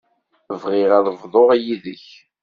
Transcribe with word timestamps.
Bɣiɣ 0.61 0.89
ad 0.97 1.05
t-bḍuɣ 1.13 1.49
yid-k. 1.63 2.05